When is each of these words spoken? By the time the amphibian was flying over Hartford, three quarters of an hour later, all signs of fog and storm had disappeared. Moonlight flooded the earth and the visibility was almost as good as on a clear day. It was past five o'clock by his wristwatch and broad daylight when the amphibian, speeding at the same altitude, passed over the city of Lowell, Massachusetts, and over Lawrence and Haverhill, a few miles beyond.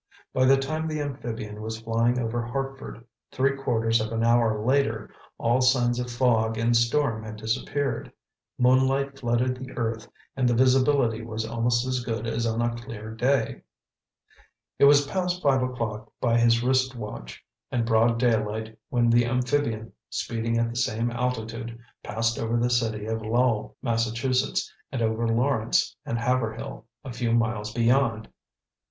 By 0.33 0.45
the 0.45 0.57
time 0.57 0.87
the 0.87 0.99
amphibian 0.99 1.61
was 1.61 1.79
flying 1.81 2.17
over 2.17 2.41
Hartford, 2.41 3.05
three 3.31 3.55
quarters 3.55 4.01
of 4.01 4.11
an 4.11 4.23
hour 4.23 4.59
later, 4.65 5.11
all 5.37 5.61
signs 5.61 5.99
of 5.99 6.09
fog 6.09 6.57
and 6.57 6.75
storm 6.75 7.21
had 7.23 7.35
disappeared. 7.35 8.11
Moonlight 8.57 9.19
flooded 9.19 9.55
the 9.55 9.69
earth 9.77 10.07
and 10.35 10.49
the 10.49 10.55
visibility 10.55 11.21
was 11.21 11.45
almost 11.45 11.85
as 11.85 12.03
good 12.03 12.25
as 12.25 12.47
on 12.47 12.63
a 12.63 12.73
clear 12.75 13.13
day. 13.13 13.61
It 14.79 14.85
was 14.85 15.05
past 15.05 15.43
five 15.43 15.61
o'clock 15.61 16.11
by 16.19 16.39
his 16.39 16.63
wristwatch 16.63 17.45
and 17.71 17.85
broad 17.85 18.17
daylight 18.17 18.79
when 18.89 19.11
the 19.11 19.27
amphibian, 19.27 19.93
speeding 20.09 20.57
at 20.57 20.71
the 20.71 20.75
same 20.77 21.11
altitude, 21.11 21.77
passed 22.01 22.39
over 22.39 22.57
the 22.57 22.71
city 22.71 23.05
of 23.05 23.21
Lowell, 23.21 23.77
Massachusetts, 23.83 24.73
and 24.91 25.03
over 25.03 25.27
Lawrence 25.27 25.95
and 26.07 26.17
Haverhill, 26.17 26.87
a 27.03 27.13
few 27.13 27.33
miles 27.33 27.71
beyond. 27.71 28.27